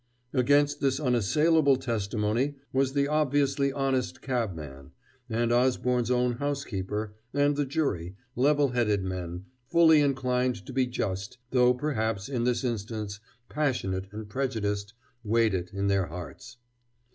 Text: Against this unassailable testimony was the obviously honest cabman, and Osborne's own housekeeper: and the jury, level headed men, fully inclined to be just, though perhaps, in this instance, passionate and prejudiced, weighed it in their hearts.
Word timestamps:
Against 0.33 0.79
this 0.81 0.99
unassailable 0.99 1.75
testimony 1.75 2.55
was 2.73 2.93
the 2.93 3.07
obviously 3.07 3.71
honest 3.71 4.19
cabman, 4.19 4.93
and 5.29 5.51
Osborne's 5.51 6.09
own 6.09 6.37
housekeeper: 6.37 7.13
and 7.35 7.55
the 7.55 7.67
jury, 7.67 8.15
level 8.35 8.69
headed 8.69 9.03
men, 9.03 9.45
fully 9.67 10.01
inclined 10.01 10.65
to 10.65 10.73
be 10.73 10.87
just, 10.87 11.37
though 11.51 11.75
perhaps, 11.75 12.29
in 12.29 12.45
this 12.45 12.63
instance, 12.63 13.19
passionate 13.47 14.07
and 14.11 14.27
prejudiced, 14.27 14.95
weighed 15.23 15.53
it 15.53 15.71
in 15.71 15.85
their 15.85 16.07
hearts. 16.07 16.57